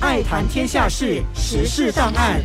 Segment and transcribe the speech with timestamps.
[0.00, 2.42] 爱谈天下事，时事档案。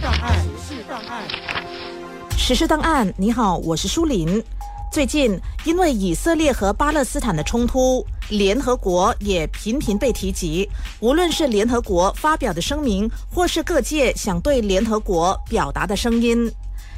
[2.38, 4.44] 时事档案，你好，我是舒林。
[4.92, 10.70] 最近因为以色列和巴勒斯坦的冲突，联合国也频频被提及。
[11.00, 16.52] 无论是联合国发表的声明，或是各界想对联合国表达的声音，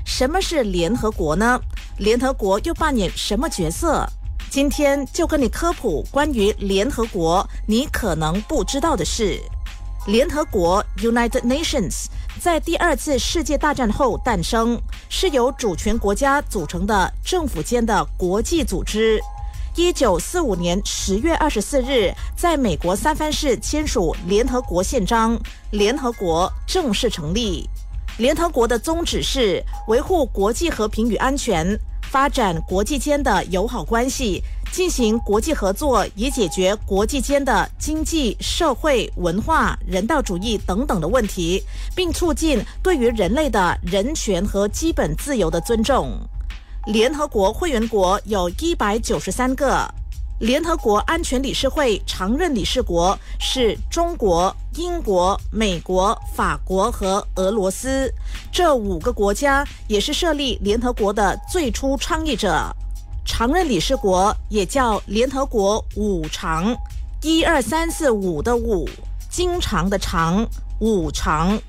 [0.06, 1.60] 什么是联合国呢？
[2.00, 4.04] 联合国又扮演什么角色？
[4.50, 9.40] 今天就跟你科普关于联合国你可能不知道的事。
[10.08, 12.06] 联合国 （United Nations）
[12.40, 19.20] 在第二次世界大战后诞生，是由主权国家组成的政府间的国际组织。
[19.76, 25.38] 一九四五年十月二十四日，在美国三藩市签署联合国宪章，
[25.72, 27.70] 联合国正式成立。
[28.18, 31.78] 联合国的宗旨是维护国际和平与安全。
[32.10, 41.64] 发展国际间的友好关系，进行国际合作，以解决国际间的经济社会、文化、人道主义等等的问题，
[41.96, 46.12] 并促进对于人类的人权和基本自由的尊重。
[46.86, 49.88] 联合国会员国有一百九十三个。
[50.40, 58.14] 联合国安全理事会常任理事国是中国、英国、美国、法国和俄罗斯，
[58.52, 62.72] 这五个国家也是设立联合国的最初倡议者。
[63.28, 66.76] 常任理事国也叫联合国五常，
[67.22, 68.90] 一二三四五的五，
[69.30, 70.48] 经常的常，
[70.80, 71.60] 五常，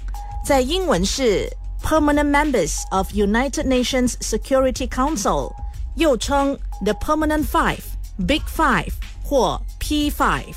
[0.47, 1.51] 在英文是
[1.83, 5.53] Permanent Members of United Nations Security Council，
[5.97, 7.81] 又称 The Permanent Five。
[8.27, 10.57] Big Five 或 P Five，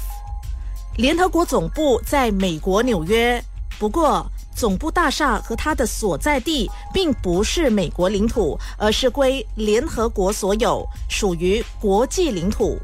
[0.97, 3.39] 联合国总部在美国纽约，
[3.77, 12.77] 不过总部大厦和它的所在地并不是美国领土，而是归联合国所有，属于国际领土。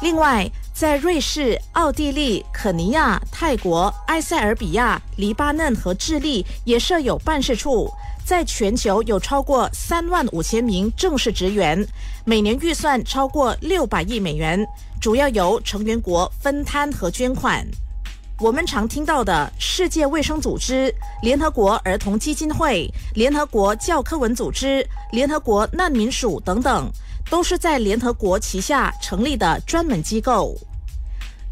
[0.00, 7.88] 另外，在瑞士、奥地利、肯尼亚、泰国、埃塞俄比亚、黎巴嫩和智利也设有办事处。
[8.24, 11.86] 在全球有超过三万五千名正式职员，
[12.24, 14.64] 每年预算超过六百亿美元，
[15.00, 17.66] 主要由成员国分摊和捐款。
[18.40, 26.90] 我们常听到的世界卫生组织、联合国儿童基金会、联合国教科文组织、联合国难民署等等，
[27.30, 30.56] 都是在联合国旗下成立的专门机构。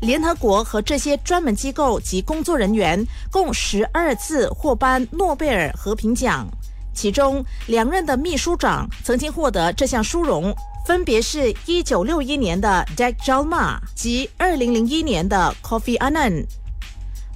[0.01, 6.49] 联合国和这些专门机构及工作人员共十二次获颁诺贝尔和平奖。
[6.93, 10.53] 其中两任的秘书长曾经获得这项殊荣，
[10.87, 16.47] 分别是一九六一年的 Dag Jalma 及二零零一年的 Kofi Annan。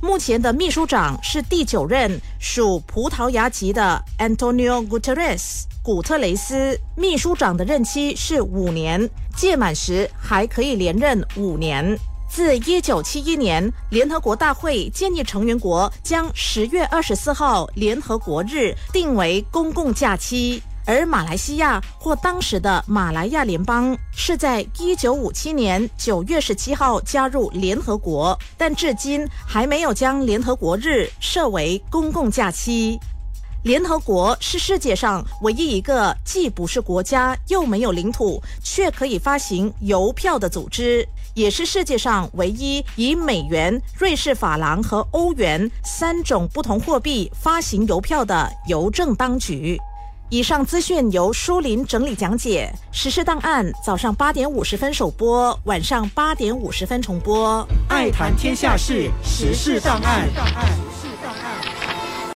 [0.00, 6.78] 目前的秘书长是第九任，属葡萄牙籍的 Antonio Guterres 古特雷斯。
[6.96, 11.98] 秘书长的任期是五年，届满时还可以连任五年。
[12.28, 32.98] 自一九七一年，联合国大会建议成员国将十月二十四号联合国日定为公共假期，而马来西亚或当时的马来亚联邦是在一九五七年九月十七号加入联合国，但至今还没有将联合国日设为公共假期。
[33.62, 41.08] 联合国是世界上唯一一个既不是国家又没有领土，却可以发行邮票的组织。
[41.32, 49.80] 也是世界上唯一以美元、瑞士法郎和欧元三种不同货币发行邮票的邮政当局。
[50.34, 52.68] 以上资讯由舒林整理讲解。
[52.90, 57.64] 时事档案早上八点五十分首播，晚上八点五十分重播。
[57.88, 60.28] 爱谈天下事，时事档案。